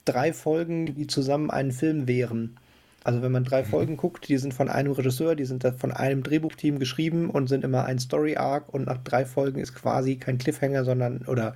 drei 0.06 0.34
Folgen, 0.34 0.96
die 0.96 1.08
zusammen 1.08 1.52
einen 1.52 1.72
Film 1.72 2.08
wären. 2.08 2.58
Also 3.04 3.22
wenn 3.22 3.32
man 3.32 3.44
drei 3.44 3.62
mhm. 3.64 3.68
Folgen 3.68 3.98
guckt, 3.98 4.28
die 4.28 4.38
sind 4.38 4.54
von 4.54 4.70
einem 4.70 4.92
Regisseur, 4.92 5.36
die 5.36 5.46
sind 5.46 5.66
von 5.78 5.92
einem 5.92 6.24
Drehbuchteam 6.24 6.80
geschrieben 6.80 7.30
und 7.30 7.48
sind 7.48 7.64
immer 7.64 7.86
ein 7.86 8.00
Story-Arc 8.00 8.74
und 8.74 8.88
nach 8.88 8.98
drei 8.98 9.26
Folgen 9.26 9.60
ist 9.60 9.76
quasi 9.76 10.18
kein 10.18 10.38
Cliffhanger, 10.38 10.84
sondern 10.84 11.26
oder 11.28 11.56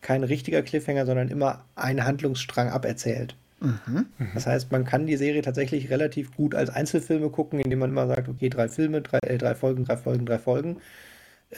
kein 0.00 0.24
richtiger 0.24 0.62
Cliffhanger, 0.62 1.06
sondern 1.06 1.28
immer 1.28 1.64
ein 1.74 2.04
Handlungsstrang 2.04 2.70
aberzählt. 2.70 3.36
Mhm. 3.60 4.06
Das 4.34 4.46
heißt, 4.46 4.70
man 4.70 4.84
kann 4.84 5.06
die 5.06 5.16
Serie 5.16 5.42
tatsächlich 5.42 5.90
relativ 5.90 6.34
gut 6.36 6.54
als 6.54 6.70
Einzelfilme 6.70 7.28
gucken, 7.30 7.58
indem 7.58 7.80
man 7.80 7.90
immer 7.90 8.06
sagt, 8.06 8.28
okay, 8.28 8.48
drei 8.48 8.68
Filme, 8.68 9.02
drei, 9.02 9.18
äh, 9.18 9.38
drei 9.38 9.54
Folgen, 9.54 9.84
drei 9.84 9.96
Folgen, 9.96 10.26
drei 10.26 10.38
Folgen. 10.38 10.76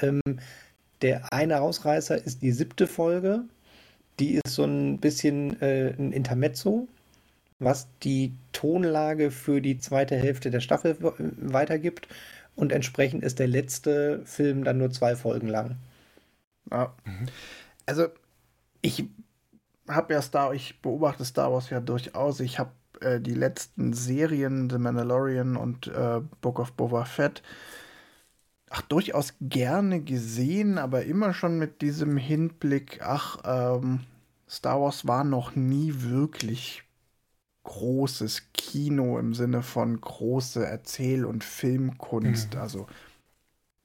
Ähm, 0.01 0.21
der 1.03 1.33
eine 1.33 1.61
Ausreißer 1.61 2.25
ist 2.25 2.43
die 2.43 2.53
siebte 2.53 2.87
Folge. 2.87 3.43
Die 4.19 4.35
ist 4.35 4.55
so 4.55 4.65
ein 4.65 4.99
bisschen 4.99 5.61
äh, 5.61 5.95
ein 5.99 6.13
Intermezzo, 6.13 6.89
was 7.61 7.89
die 8.03 8.35
Tonlage 8.53 9.31
für 9.31 9.61
die 9.61 9.79
zweite 9.79 10.17
Hälfte 10.17 10.51
der 10.51 10.61
Staffel 10.61 10.97
weitergibt. 11.39 12.09
Und 12.57 12.73
entsprechend 12.73 13.23
ist 13.23 13.39
der 13.39 13.47
letzte 13.47 14.23
Film 14.25 14.65
dann 14.65 14.79
nur 14.79 14.91
zwei 14.91 15.15
Folgen 15.15 15.47
lang. 15.47 15.77
Ja. 16.71 16.95
Also, 17.87 18.09
ich 18.83 19.05
habe 19.89 20.15
ja 20.15 20.23
Star, 20.23 20.53
ich 20.55 20.81
beobachte 20.81 21.25
Star 21.25 21.53
Wars 21.53 21.71
ja 21.71 21.81
durchaus. 21.81 22.41
Ich 22.41 22.59
habe 22.59 22.73
äh, 23.01 23.21
die 23.21 23.35
letzten 23.35 23.93
Serien, 23.93 24.71
The 24.71 24.79
Mandalorian 24.79 25.57
und 25.57 25.87
äh, 25.89 26.21
Book 26.41 26.59
of 26.59 26.73
Boba 26.73 27.05
Fett, 27.05 27.43
ach, 28.71 28.83
durchaus 28.83 29.35
gerne 29.41 30.01
gesehen, 30.01 30.79
aber 30.79 31.05
immer 31.05 31.35
schon 31.35 31.59
mit 31.59 31.83
diesem 31.83 32.17
Hinblick, 32.17 33.01
ach, 33.03 33.39
ähm, 33.45 34.01
Star 34.49 34.81
Wars 34.81 35.07
war 35.07 35.25
noch 35.25 35.55
nie 35.55 35.93
wirklich 35.99 36.85
großes 37.65 38.53
Kino 38.53 39.19
im 39.19 39.35
Sinne 39.35 39.63
von 39.63 40.01
große 40.01 40.65
Erzähl- 40.65 41.25
und 41.25 41.45
Filmkunst. 41.45 42.55
Mhm. 42.55 42.61
Also 42.61 42.87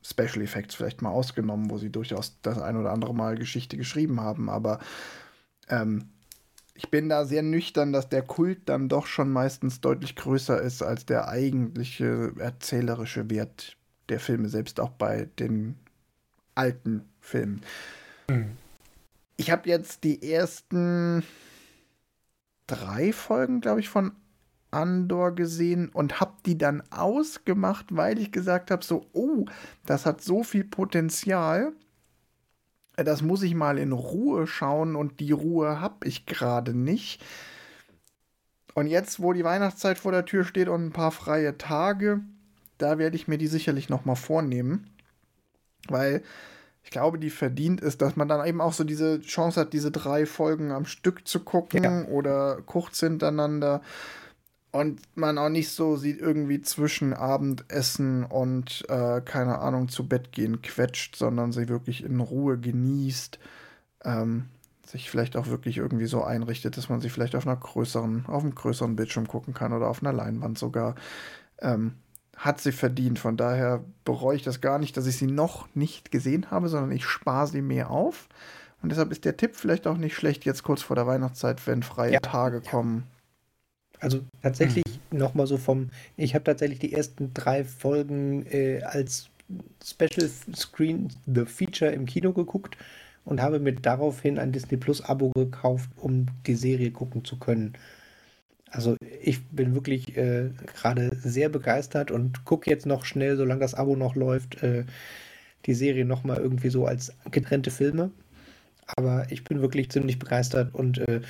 Special 0.01 0.41
Effects 0.41 0.75
vielleicht 0.75 1.01
mal 1.01 1.09
ausgenommen, 1.09 1.69
wo 1.69 1.77
sie 1.77 1.89
durchaus 1.89 2.37
das 2.41 2.59
ein 2.59 2.77
oder 2.77 2.91
andere 2.91 3.13
Mal 3.13 3.37
Geschichte 3.37 3.75
geschrieben 3.75 4.21
haben, 4.21 4.49
aber 4.49 4.79
ähm, 5.67 6.09
ich 6.75 6.91
bin 6.91 7.09
da 7.09 7.25
sehr 7.25 7.41
nüchtern, 7.41 7.93
dass 7.93 8.09
der 8.09 8.21
Kult 8.21 8.59
dann 8.65 8.89
doch 8.89 9.07
schon 9.07 9.31
meistens 9.31 9.81
deutlich 9.81 10.15
größer 10.15 10.61
ist 10.61 10.83
als 10.83 11.05
der 11.05 11.27
eigentliche 11.29 12.33
erzählerische 12.37 13.29
Wert 13.29 13.77
der 14.09 14.19
Filme, 14.19 14.49
selbst 14.49 14.79
auch 14.79 14.89
bei 14.89 15.29
den 15.39 15.75
alten 16.53 17.05
Filmen. 17.21 17.61
Mhm. 18.29 18.57
Ich 19.37 19.51
habe 19.51 19.69
jetzt 19.69 20.03
die 20.03 20.31
ersten 20.31 21.23
drei 22.67 23.13
Folgen, 23.13 23.61
glaube 23.61 23.79
ich, 23.79 23.89
von 23.89 24.13
Andor 24.71 25.33
gesehen 25.33 25.89
und 25.89 26.19
habe 26.19 26.33
die 26.45 26.57
dann 26.57 26.83
ausgemacht, 26.91 27.95
weil 27.95 28.19
ich 28.19 28.31
gesagt 28.31 28.71
habe, 28.71 28.83
so, 28.83 29.05
oh, 29.13 29.45
das 29.85 30.05
hat 30.05 30.21
so 30.21 30.43
viel 30.43 30.63
Potenzial 30.63 31.73
das 33.03 33.21
muss 33.21 33.43
ich 33.43 33.55
mal 33.55 33.77
in 33.77 33.91
Ruhe 33.91 34.47
schauen 34.47 34.95
und 34.95 35.19
die 35.19 35.31
Ruhe 35.31 35.81
habe 35.81 36.07
ich 36.07 36.25
gerade 36.25 36.73
nicht. 36.73 37.23
Und 38.73 38.87
jetzt, 38.87 39.21
wo 39.21 39.33
die 39.33 39.43
Weihnachtszeit 39.43 39.97
vor 39.97 40.11
der 40.11 40.25
Tür 40.25 40.43
steht 40.43 40.69
und 40.69 40.85
ein 40.85 40.91
paar 40.91 41.11
freie 41.11 41.57
Tage, 41.57 42.21
da 42.77 42.97
werde 42.97 43.15
ich 43.15 43.27
mir 43.27 43.37
die 43.37 43.47
sicherlich 43.47 43.89
noch 43.89 44.05
mal 44.05 44.15
vornehmen, 44.15 44.89
weil 45.87 46.23
ich 46.85 46.91
glaube, 46.91 47.17
die 47.17 47.31
verdient 47.31 47.81
ist, 47.81 48.03
dass 48.03 48.15
man 48.15 48.27
dann 48.27 48.45
eben 48.45 48.61
auch 48.61 48.71
so 48.71 48.83
diese 48.83 49.19
Chance 49.19 49.59
hat, 49.59 49.73
diese 49.73 49.89
drei 49.89 50.27
Folgen 50.27 50.71
am 50.71 50.85
Stück 50.85 51.27
zu 51.27 51.39
gucken 51.39 51.83
ja. 51.83 52.05
oder 52.05 52.61
kurz 52.63 52.99
hintereinander 52.99 53.81
und 54.71 55.01
man 55.15 55.39
auch 55.39 55.49
nicht 55.49 55.69
so 55.71 55.95
sieht, 55.95 56.19
irgendwie 56.19 56.61
zwischen 56.61 57.13
Abendessen 57.13 58.23
und, 58.23 58.85
äh, 58.87 59.21
keine 59.21 59.57
Ahnung, 59.59 59.89
zu 59.89 60.07
Bett 60.07 60.31
gehen 60.31 60.61
quetscht, 60.61 61.15
sondern 61.15 61.51
sie 61.51 61.69
wirklich 61.69 62.03
in 62.03 62.19
Ruhe 62.19 62.59
genießt, 62.59 63.39
ähm, 64.03 64.45
sich 64.85 65.09
vielleicht 65.09 65.37
auch 65.37 65.47
wirklich 65.47 65.77
irgendwie 65.77 66.05
so 66.05 66.23
einrichtet, 66.23 66.77
dass 66.77 66.87
man 66.87 67.01
sie 67.01 67.09
vielleicht 67.09 67.35
auf 67.35 67.47
einer 67.47 67.55
größeren, 67.55 68.27
auf 68.27 68.43
einem 68.43 68.53
größeren 68.53 68.95
Bildschirm 68.95 69.27
gucken 69.27 69.55
kann 69.55 69.73
oder 69.73 69.87
auf 69.87 70.03
einer 70.03 70.13
Leinwand 70.13 70.59
sogar. 70.59 70.93
Ähm, 71.59 71.95
hat 72.35 72.59
sie 72.61 72.71
verdient. 72.71 73.19
Von 73.19 73.37
daher 73.37 73.83
bereue 74.03 74.35
ich 74.35 74.43
das 74.43 74.61
gar 74.61 74.79
nicht, 74.79 74.97
dass 74.97 75.07
ich 75.07 75.17
sie 75.17 75.27
noch 75.27 75.67
nicht 75.73 76.11
gesehen 76.11 76.51
habe, 76.51 76.69
sondern 76.69 76.91
ich 76.91 77.05
spare 77.05 77.47
sie 77.47 77.61
mir 77.61 77.89
auf. 77.89 78.27
Und 78.81 78.89
deshalb 78.89 79.11
ist 79.11 79.25
der 79.25 79.37
Tipp 79.37 79.55
vielleicht 79.55 79.87
auch 79.87 79.97
nicht 79.97 80.15
schlecht, 80.15 80.45
jetzt 80.45 80.63
kurz 80.63 80.81
vor 80.81 80.95
der 80.95 81.07
Weihnachtszeit, 81.07 81.65
wenn 81.65 81.81
freie 81.81 82.13
ja. 82.13 82.19
Tage 82.19 82.61
kommen, 82.61 83.07
also 83.99 84.21
tatsächlich 84.41 84.85
mhm. 85.11 85.17
nochmal 85.17 85.47
so 85.47 85.57
vom, 85.57 85.89
ich 86.17 86.35
habe 86.35 86.43
tatsächlich 86.43 86.79
die 86.79 86.93
ersten 86.93 87.33
drei 87.33 87.63
Folgen 87.63 88.45
äh, 88.47 88.81
als 88.83 89.29
Special 89.83 90.29
Screen 90.55 91.09
The 91.25 91.45
Feature 91.45 91.91
im 91.91 92.05
Kino 92.05 92.33
geguckt 92.33 92.77
und 93.23 93.41
habe 93.41 93.59
mir 93.59 93.73
daraufhin 93.73 94.39
ein 94.39 94.51
Disney 94.51 94.77
Plus 94.77 95.01
Abo 95.01 95.31
gekauft, 95.35 95.89
um 95.97 96.27
die 96.45 96.55
Serie 96.55 96.91
gucken 96.91 97.25
zu 97.25 97.37
können. 97.37 97.73
Also 98.75 98.97
ich 99.21 99.47
bin 99.47 99.73
wirklich 99.73 100.17
äh, 100.17 100.49
gerade 100.75 101.15
sehr 101.15 101.47
begeistert 101.47 102.11
und 102.11 102.43
gucke 102.43 102.69
jetzt 102.69 102.85
noch 102.85 103.05
schnell, 103.05 103.37
solange 103.37 103.61
das 103.61 103.73
Abo 103.73 103.95
noch 103.95 104.15
läuft, 104.15 104.61
äh, 104.63 104.83
die 105.65 105.73
Serie 105.73 106.03
nochmal 106.03 106.37
irgendwie 106.37 106.69
so 106.69 106.85
als 106.85 107.13
getrennte 107.31 107.71
Filme. 107.71 108.11
Aber 108.97 109.27
ich 109.31 109.45
bin 109.45 109.61
wirklich 109.61 109.89
ziemlich 109.91 110.19
begeistert 110.19 110.75
und 110.75 110.97
äh, 111.07 111.21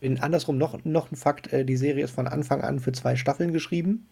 in, 0.00 0.18
andersrum 0.18 0.56
noch, 0.56 0.82
noch 0.84 1.12
ein 1.12 1.16
Fakt, 1.16 1.52
äh, 1.52 1.66
die 1.66 1.76
Serie 1.76 2.04
ist 2.04 2.10
von 2.10 2.26
Anfang 2.26 2.62
an 2.62 2.80
für 2.80 2.92
zwei 2.92 3.16
Staffeln 3.16 3.52
geschrieben. 3.52 4.08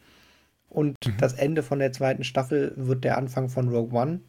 Und 0.68 0.96
mhm. 1.06 1.16
das 1.18 1.32
Ende 1.32 1.62
von 1.62 1.78
der 1.78 1.92
zweiten 1.92 2.24
Staffel 2.24 2.74
wird 2.76 3.04
der 3.04 3.16
Anfang 3.16 3.48
von 3.48 3.70
Rogue 3.70 3.98
One. 3.98 4.20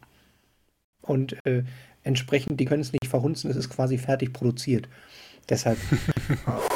Und 1.02 1.36
äh, 1.44 1.64
entsprechend, 2.02 2.60
die 2.60 2.64
können 2.64 2.82
es 2.82 2.92
nicht 2.92 3.06
verhunzen, 3.08 3.50
es 3.50 3.56
ist 3.56 3.68
quasi 3.68 3.98
fertig 3.98 4.32
produziert. 4.32 4.88
Deshalb, 5.50 5.78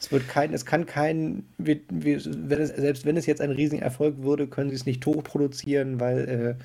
es 0.00 0.10
wird 0.10 0.28
kein, 0.28 0.52
es 0.52 0.66
kann 0.66 0.86
kein, 0.86 1.44
wir, 1.58 1.80
wir, 1.88 2.20
wenn 2.24 2.60
es, 2.60 2.70
selbst 2.70 3.04
wenn 3.04 3.16
es 3.16 3.26
jetzt 3.26 3.40
ein 3.40 3.50
riesiger 3.50 3.82
Erfolg 3.82 4.18
würde, 4.18 4.46
können 4.46 4.70
sie 4.70 4.76
es 4.76 4.86
nicht 4.86 5.00
produzieren, 5.00 6.00
weil 6.00 6.28
äh, 6.28 6.62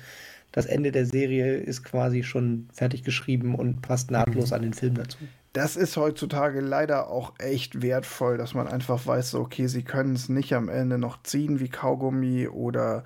das 0.52 0.66
Ende 0.66 0.92
der 0.92 1.06
Serie 1.06 1.56
ist 1.56 1.84
quasi 1.84 2.22
schon 2.22 2.68
fertig 2.72 3.04
geschrieben 3.04 3.54
und 3.54 3.82
passt 3.82 4.10
nahtlos 4.10 4.52
an 4.52 4.62
den 4.62 4.72
Film 4.72 4.94
dazu. 4.94 5.18
Das 5.52 5.76
ist 5.76 5.96
heutzutage 5.96 6.60
leider 6.60 7.08
auch 7.08 7.34
echt 7.38 7.82
wertvoll, 7.82 8.38
dass 8.38 8.54
man 8.54 8.68
einfach 8.68 9.06
weiß, 9.06 9.30
so, 9.30 9.40
okay, 9.40 9.66
sie 9.66 9.82
können 9.82 10.14
es 10.14 10.28
nicht 10.28 10.52
am 10.54 10.68
Ende 10.68 10.98
noch 10.98 11.22
ziehen 11.22 11.58
wie 11.60 11.68
Kaugummi 11.68 12.48
oder 12.48 13.04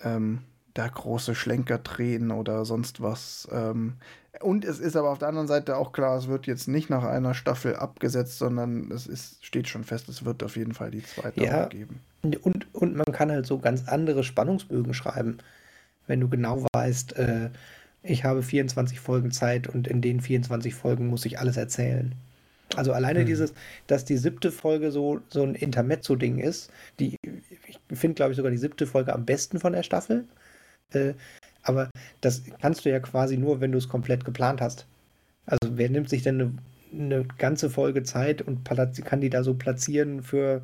ähm, 0.00 0.40
da 0.74 0.88
große 0.88 1.34
Schlenker 1.34 1.78
drehen 1.78 2.30
oder 2.30 2.64
sonst 2.64 3.00
was. 3.00 3.48
Ähm, 3.52 3.94
und 4.40 4.64
es 4.64 4.80
ist 4.80 4.96
aber 4.96 5.10
auf 5.10 5.18
der 5.18 5.28
anderen 5.28 5.46
Seite 5.46 5.76
auch 5.76 5.92
klar, 5.92 6.18
es 6.18 6.26
wird 6.26 6.46
jetzt 6.46 6.66
nicht 6.66 6.90
nach 6.90 7.04
einer 7.04 7.34
Staffel 7.34 7.76
abgesetzt, 7.76 8.38
sondern 8.38 8.90
es 8.90 9.06
ist, 9.06 9.44
steht 9.44 9.68
schon 9.68 9.84
fest, 9.84 10.08
es 10.08 10.24
wird 10.24 10.42
auf 10.42 10.56
jeden 10.56 10.74
Fall 10.74 10.90
die 10.90 11.04
zweite 11.04 11.42
ja, 11.42 11.66
geben. 11.66 12.00
Und, 12.42 12.66
und 12.74 12.96
man 12.96 13.06
kann 13.12 13.30
halt 13.30 13.46
so 13.46 13.58
ganz 13.58 13.86
andere 13.86 14.24
Spannungsbögen 14.24 14.92
schreiben, 14.92 15.38
wenn 16.06 16.20
du 16.20 16.28
genau 16.28 16.66
weißt, 16.72 17.16
äh, 17.16 17.50
ich 18.02 18.24
habe 18.24 18.42
24 18.42 19.00
Folgen 19.00 19.30
Zeit 19.30 19.68
und 19.68 19.86
in 19.86 20.02
den 20.02 20.20
24 20.20 20.74
Folgen 20.74 21.06
muss 21.06 21.24
ich 21.24 21.38
alles 21.38 21.56
erzählen. 21.56 22.14
Also 22.76 22.92
alleine 22.92 23.20
mhm. 23.20 23.26
dieses, 23.26 23.54
dass 23.86 24.04
die 24.04 24.16
siebte 24.16 24.50
Folge 24.50 24.90
so, 24.90 25.20
so 25.28 25.42
ein 25.42 25.54
Intermezzo-Ding 25.54 26.38
ist, 26.38 26.70
die, 26.98 27.16
ich 27.68 27.78
finde, 27.96 28.14
glaube 28.14 28.32
ich, 28.32 28.36
sogar 28.36 28.50
die 28.50 28.58
siebte 28.58 28.86
Folge 28.86 29.14
am 29.14 29.24
besten 29.24 29.60
von 29.60 29.72
der 29.72 29.82
Staffel. 29.82 30.24
Äh, 30.92 31.14
aber 31.62 31.90
das 32.20 32.42
kannst 32.60 32.84
du 32.84 32.90
ja 32.90 33.00
quasi 33.00 33.36
nur, 33.36 33.60
wenn 33.60 33.72
du 33.72 33.78
es 33.78 33.88
komplett 33.88 34.24
geplant 34.24 34.60
hast. 34.60 34.86
Also 35.46 35.76
wer 35.76 35.88
nimmt 35.88 36.08
sich 36.08 36.22
denn 36.22 36.40
eine, 36.40 36.52
eine 36.92 37.24
ganze 37.38 37.70
Folge 37.70 38.02
Zeit 38.02 38.42
und 38.42 38.64
kann 38.64 39.20
die 39.20 39.30
da 39.30 39.42
so 39.42 39.54
platzieren 39.54 40.22
für. 40.22 40.62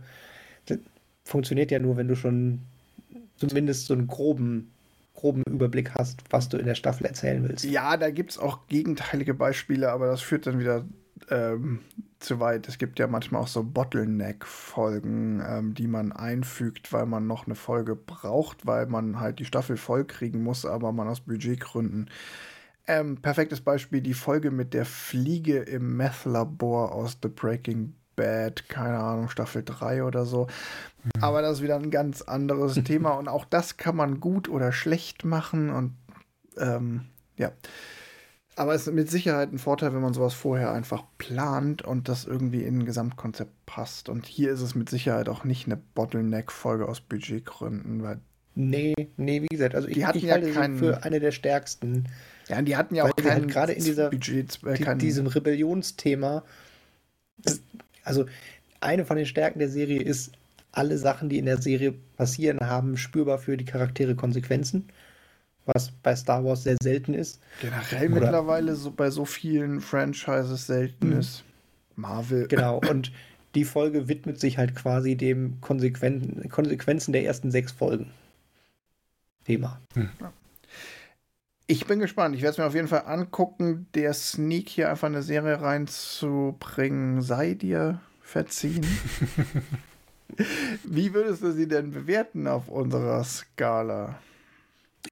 funktioniert 1.25 1.71
ja 1.71 1.79
nur, 1.79 1.97
wenn 1.97 2.09
du 2.09 2.17
schon 2.17 2.61
zumindest 3.37 3.87
so 3.87 3.95
einen 3.95 4.07
groben 4.07 4.71
groben 5.21 5.43
Überblick 5.51 5.95
hast, 5.95 6.23
was 6.31 6.49
du 6.49 6.57
in 6.57 6.67
der 6.67 6.75
Staffel 6.75 7.07
erzählen 7.07 7.47
willst. 7.47 7.65
Ja, 7.65 7.97
da 7.97 8.11
gibt 8.11 8.31
es 8.31 8.39
auch 8.39 8.67
gegenteilige 8.69 9.35
Beispiele, 9.35 9.91
aber 9.91 10.07
das 10.07 10.23
führt 10.23 10.47
dann 10.47 10.59
wieder 10.59 10.85
ähm, 11.29 11.81
zu 12.19 12.41
weit. 12.41 12.69
Es 12.69 12.79
gibt 12.79 12.99
ja 12.99 13.07
manchmal 13.07 13.43
auch 13.43 13.49
so 13.49 13.63
Bottleneck-Folgen, 13.63 15.43
ähm, 15.47 15.75
die 15.75 15.87
man 15.87 16.13
einfügt, 16.13 16.93
weil 16.93 17.07
man 17.07 17.27
noch 17.27 17.47
eine 17.47 17.55
Folge 17.55 17.97
braucht, 17.97 18.67
weil 18.67 18.87
man 18.87 19.21
halt 19.21 19.39
die 19.39 19.45
Staffel 19.45 19.77
voll 19.77 20.05
kriegen 20.05 20.43
muss, 20.43 20.65
aber 20.65 20.93
man 20.93 21.09
aus 21.09 21.21
Budgetgründen. 21.21 22.11
Ähm, 22.87 23.19
perfektes 23.19 23.61
Beispiel, 23.61 24.01
die 24.01 24.15
Folge 24.15 24.51
mit 24.51 24.75
der 24.75 24.85
Fliege 24.85 25.59
im 25.59 25.97
Meth-Labor 25.97 26.93
aus 26.93 27.19
The 27.23 27.29
Breaking 27.29 27.95
Bad, 28.17 28.69
keine 28.69 28.99
Ahnung, 28.99 29.29
Staffel 29.29 29.63
3 29.65 30.05
oder 30.05 30.27
so. 30.27 30.47
Mhm. 31.05 31.23
Aber 31.23 31.41
das 31.41 31.59
ist 31.59 31.63
wieder 31.63 31.77
ein 31.77 31.91
ganz 31.91 32.23
anderes 32.23 32.75
Thema 32.85 33.13
und 33.13 33.29
auch 33.29 33.45
das 33.45 33.77
kann 33.77 33.97
man 33.97 34.21
gut 34.21 34.49
oder 34.49 34.73
schlecht 34.73 35.25
machen 35.25 35.71
und 35.71 35.95
ähm, 36.59 37.07
ja. 37.37 37.53
Aber 38.61 38.75
es 38.75 38.87
ist 38.87 38.93
mit 38.93 39.11
Sicherheit 39.11 39.51
ein 39.55 39.59
Vorteil, 39.59 39.95
wenn 39.95 40.03
man 40.03 40.13
sowas 40.13 40.35
vorher 40.35 40.71
einfach 40.71 41.05
plant 41.17 41.81
und 41.81 42.11
das 42.11 42.27
irgendwie 42.27 42.63
in 42.63 42.81
ein 42.81 42.85
Gesamtkonzept 42.85 43.51
passt. 43.65 44.11
Und 44.11 44.27
hier 44.27 44.53
ist 44.53 44.61
es 44.61 44.75
mit 44.75 44.91
Sicherheit 44.91 45.31
auch 45.31 45.45
nicht 45.45 45.65
eine 45.65 45.79
Bottleneck-Folge 45.79 46.87
aus 46.87 47.01
Budgetgründen, 47.01 48.03
weil. 48.03 48.19
Nee, 48.55 48.95
nee, 49.17 49.41
wie 49.41 49.47
gesagt, 49.47 49.75
also 49.75 49.89
Die 49.89 50.01
ich, 50.01 50.05
hatten 50.05 50.19
ich 50.19 50.25
ja 50.25 50.33
halte 50.35 50.51
keinen- 50.53 50.75
sie 50.75 50.79
für 50.85 51.05
eine 51.05 51.21
der 51.21 51.31
stärksten. 51.31 52.05
Ja, 52.49 52.61
die 52.61 52.77
hatten 52.77 52.95
ja 52.95 53.05
auch 53.05 53.13
die 53.13 53.23
halt 53.23 53.39
kein 53.45 53.49
gerade 53.49 53.73
in 53.73 53.83
dieser- 53.83 54.11
Budget, 54.11 54.61
äh, 54.67 54.75
Die, 54.75 54.83
kein, 54.85 54.99
diesem 54.99 55.27
Rebellionsthema. 55.27 56.45
das- 57.39 57.63
Also 58.05 58.27
eine 58.81 59.07
von 59.07 59.17
den 59.17 59.25
Stärken 59.25 59.59
der 59.61 59.71
Serie 59.71 60.03
ist, 60.03 60.33
alle 60.73 60.99
Sachen, 60.99 61.31
die 61.31 61.39
in 61.39 61.47
der 61.47 61.63
Serie 61.63 61.95
passieren, 62.19 62.61
haben 62.61 62.99
spürbar 62.99 63.39
für 63.39 63.57
die 63.57 63.65
Charaktere 63.65 64.15
Konsequenzen. 64.17 64.91
Was 65.75 65.91
bei 65.91 66.15
Star 66.17 66.45
Wars 66.45 66.63
sehr 66.65 66.77
selten 66.83 67.15
ist. 67.15 67.41
generell 67.61 68.11
Oder- 68.13 68.21
mittlerweile 68.21 68.75
so 68.77 68.91
bei 68.91 69.11
so 69.11 69.25
vielen 69.25 69.81
Franchises 69.81 70.67
selten 70.67 71.11
Mhm. 71.11 71.19
ist. 71.21 71.45
Marvel. 71.97 72.47
Genau. 72.49 72.81
Und 72.91 73.13
die 73.55 73.65
Folge 73.65 74.09
widmet 74.09 74.39
sich 74.41 74.59
halt 74.59 74.75
quasi 74.75 75.17
dem 75.17 75.61
Konsequen 75.61 76.49
Konsequenzen 76.51 77.13
der 77.13 77.25
ersten 77.25 77.51
sechs 77.51 77.73
Folgen. 77.73 78.11
Thema. 79.45 79.81
Ich 81.67 81.87
bin 81.87 81.99
gespannt. 81.99 82.35
Ich 82.37 82.43
werde 82.43 82.53
es 82.53 82.59
mir 82.59 82.67
auf 82.67 82.75
jeden 82.75 82.89
Fall 82.89 83.05
angucken. 83.07 83.87
Der 83.95 84.13
Sneak 84.13 84.69
hier 84.69 84.91
einfach 84.91 85.09
eine 85.09 85.23
Serie 85.23 85.61
reinzubringen, 85.61 87.23
sei 87.23 87.55
dir 87.55 88.01
verziehen. 88.23 88.87
Wie 90.85 91.13
würdest 91.15 91.43
du 91.43 91.53
sie 91.53 91.67
denn 91.67 91.91
bewerten 91.91 92.47
auf 92.47 92.69
unserer 92.69 93.25
Skala? 93.25 94.19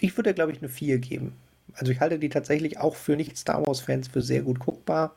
Ich 0.00 0.16
würde, 0.16 0.35
glaube 0.35 0.52
ich, 0.52 0.59
eine 0.59 0.68
4 0.68 0.99
geben. 0.99 1.35
Also 1.75 1.92
ich 1.92 2.00
halte 2.00 2.18
die 2.18 2.28
tatsächlich 2.28 2.78
auch 2.78 2.97
für 2.97 3.16
Nicht-Star 3.16 3.66
Wars-Fans 3.66 4.09
für 4.09 4.23
sehr 4.23 4.42
gut 4.42 4.59
guckbar. 4.59 5.14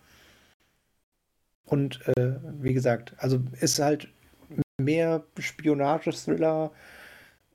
Und 1.65 2.05
äh, 2.17 2.35
wie 2.59 2.73
gesagt, 2.73 3.13
also 3.17 3.41
ist 3.59 3.79
halt 3.79 4.09
mehr 4.77 5.23
Spionage-Thriller 5.39 6.71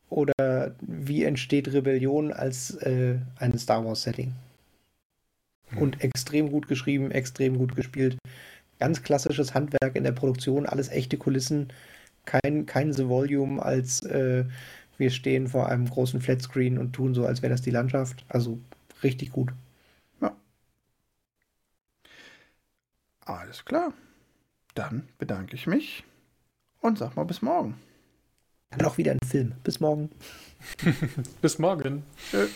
oder 0.09 0.75
wie 0.81 1.25
entsteht 1.25 1.73
Rebellion 1.73 2.33
als 2.33 2.75
äh, 2.77 3.19
ein 3.39 3.59
Star 3.59 3.85
Wars-Setting. 3.85 4.33
Und 5.77 6.03
extrem 6.03 6.51
gut 6.51 6.69
geschrieben, 6.69 7.11
extrem 7.11 7.59
gut 7.59 7.75
gespielt. 7.75 8.17
Ganz 8.79 9.03
klassisches 9.03 9.53
Handwerk 9.53 9.97
in 9.97 10.05
der 10.05 10.13
Produktion, 10.13 10.65
alles 10.65 10.89
echte 10.89 11.17
Kulissen. 11.17 11.73
Kein, 12.25 12.67
kein 12.67 12.93
The 12.93 13.09
Volume 13.09 13.63
als 13.63 14.03
äh, 14.03 14.45
wir 14.99 15.11
stehen 15.11 15.49
vor 15.49 15.69
einem 15.69 15.89
großen 15.89 16.21
Flatscreen 16.21 16.79
und 16.79 16.93
tun 16.93 17.15
so, 17.15 17.27
als 17.27 17.43
wäre 17.43 17.53
das 17.53 17.63
die 17.63 17.71
Landschaft. 17.71 18.25
Also 18.29 18.59
richtig 19.03 19.33
gut. 19.33 19.53
Alles 23.27 23.65
klar. 23.65 23.93
Dann 24.75 25.09
bedanke 25.19 25.57
ich 25.57 25.67
mich 25.67 26.05
und 26.81 26.99
sag 26.99 27.17
mal 27.17 27.25
bis 27.25 27.43
morgen. 27.43 27.75
Dann 28.71 28.87
auch 28.87 28.99
wieder 28.99 29.13
ein 29.13 29.19
Film. 29.27 29.55
Bis 29.65 29.81
morgen. 29.81 30.11
Bis 31.43 31.59
morgen. 31.59 32.05
Tschö. 32.31 32.47